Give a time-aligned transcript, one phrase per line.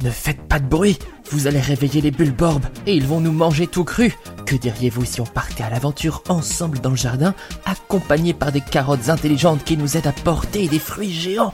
[0.00, 0.96] Ne faites pas de bruit,
[1.32, 4.14] vous allez réveiller les bulborbes et ils vont nous manger tout cru.
[4.46, 9.08] Que diriez-vous si on partait à l'aventure ensemble dans le jardin, accompagnés par des carottes
[9.08, 11.52] intelligentes qui nous aident à porter des fruits géants?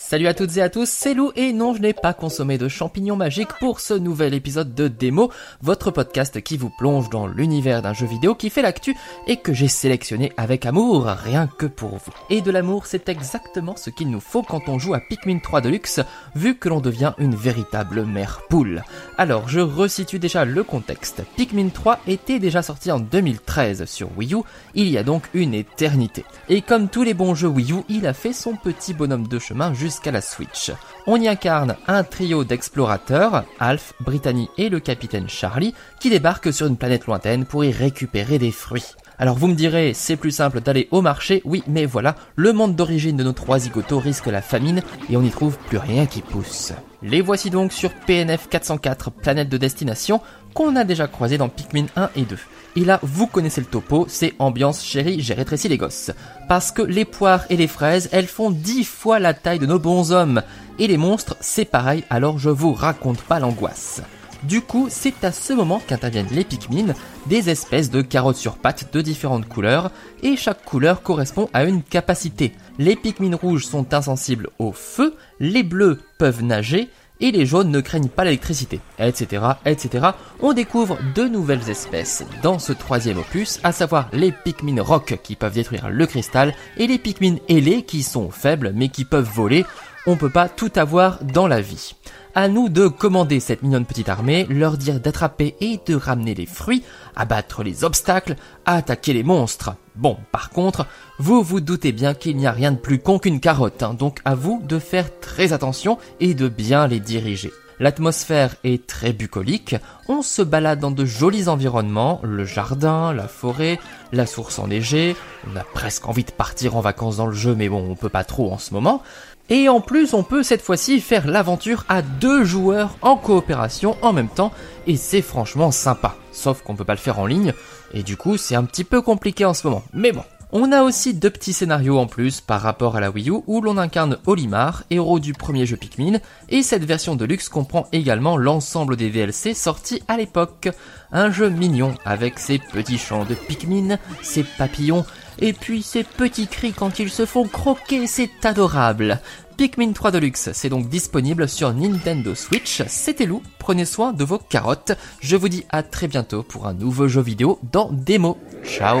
[0.00, 2.68] Salut à toutes et à tous, c'est Lou et non je n'ai pas consommé de
[2.68, 7.82] champignons magiques pour ce nouvel épisode de Démo, votre podcast qui vous plonge dans l'univers
[7.82, 8.94] d'un jeu vidéo qui fait l'actu
[9.26, 12.12] et que j'ai sélectionné avec amour, rien que pour vous.
[12.30, 15.62] Et de l'amour c'est exactement ce qu'il nous faut quand on joue à Pikmin 3
[15.62, 16.00] Deluxe,
[16.36, 18.84] vu que l'on devient une véritable mère poule.
[19.18, 24.34] Alors je resitue déjà le contexte, Pikmin 3 était déjà sorti en 2013 sur Wii
[24.34, 24.42] U,
[24.76, 26.24] il y a donc une éternité.
[26.48, 29.40] Et comme tous les bons jeux Wii U, il a fait son petit bonhomme de
[29.40, 30.70] chemin qu'à la Switch.
[31.06, 36.66] On y incarne un trio d'explorateurs, Alf, Brittany et le capitaine Charlie, qui débarquent sur
[36.66, 38.94] une planète lointaine pour y récupérer des fruits.
[39.18, 42.76] Alors vous me direz, c'est plus simple d'aller au marché, oui, mais voilà, le monde
[42.76, 46.22] d'origine de nos trois zigotos risque la famine et on n'y trouve plus rien qui
[46.22, 46.72] pousse.
[47.02, 50.20] Les voici donc sur PNF 404, planète de destination,
[50.54, 52.36] qu'on a déjà croisé dans Pikmin 1 et 2.
[52.76, 56.10] Et là, vous connaissez le topo, c'est ambiance chérie, j'ai rétréci les gosses.
[56.48, 59.78] Parce que les poires et les fraises, elles font dix fois la taille de nos
[59.78, 60.42] bons hommes.
[60.78, 64.02] Et les monstres, c'est pareil, alors je vous raconte pas l'angoisse.
[64.44, 66.94] Du coup, c'est à ce moment qu'interviennent les Pikmin,
[67.26, 69.90] des espèces de carottes sur pattes de différentes couleurs,
[70.22, 72.52] et chaque couleur correspond à une capacité.
[72.78, 76.88] Les Pikmin rouges sont insensibles au feu, les bleus peuvent nager,
[77.20, 80.08] et les jaunes ne craignent pas l'électricité, etc., etc.
[80.40, 85.36] On découvre de nouvelles espèces dans ce troisième opus, à savoir les Pikmin rock qui
[85.36, 89.64] peuvent détruire le cristal et les Pikmin ailés qui sont faibles mais qui peuvent voler.
[90.10, 91.94] On peut pas tout avoir dans la vie.
[92.34, 96.46] À nous de commander cette mignonne petite armée, leur dire d'attraper et de ramener les
[96.46, 96.82] fruits,
[97.14, 99.74] abattre les obstacles, attaquer les monstres.
[99.96, 100.86] Bon, par contre,
[101.18, 104.20] vous vous doutez bien qu'il n'y a rien de plus con qu'une carotte, hein, donc
[104.24, 107.52] à vous de faire très attention et de bien les diriger.
[107.80, 109.76] L'atmosphère est très bucolique,
[110.08, 113.78] on se balade dans de jolis environnements, le jardin, la forêt,
[114.12, 115.14] la source enneigée,
[115.48, 118.08] on a presque envie de partir en vacances dans le jeu mais bon on peut
[118.08, 119.02] pas trop en ce moment.
[119.48, 124.12] Et en plus on peut cette fois-ci faire l'aventure à deux joueurs en coopération en
[124.12, 124.52] même temps
[124.88, 126.16] et c'est franchement sympa.
[126.32, 127.52] Sauf qu'on peut pas le faire en ligne
[127.94, 129.84] et du coup c'est un petit peu compliqué en ce moment.
[129.94, 133.30] Mais bon, on a aussi deux petits scénarios en plus par rapport à la Wii
[133.30, 137.48] U où l'on incarne Olimar, héros du premier jeu Pikmin, et cette version de luxe
[137.48, 140.68] comprend également l'ensemble des DLC sortis à l'époque.
[141.12, 145.04] Un jeu mignon avec ses petits chants de Pikmin, ses papillons,
[145.38, 149.20] et puis ses petits cris quand ils se font croquer, c'est adorable.
[149.58, 152.82] Pikmin 3 Deluxe, c'est donc disponible sur Nintendo Switch.
[152.86, 154.92] C'était Lou, prenez soin de vos carottes.
[155.20, 158.38] Je vous dis à très bientôt pour un nouveau jeu vidéo dans Démo.
[158.64, 159.00] Ciao